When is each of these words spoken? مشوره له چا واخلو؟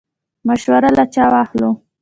مشوره 0.47 0.89
له 0.97 1.05
چا 1.13 1.23
واخلو؟ 1.33 1.69